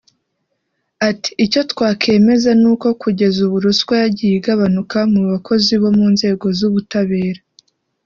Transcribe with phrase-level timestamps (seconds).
[1.09, 6.45] Ati “Icyo twakemeza ni uko kugeza ubu ruswa yagiye igabanuka mu bakozi bo mu nzego
[6.57, 7.41] z’ubutabera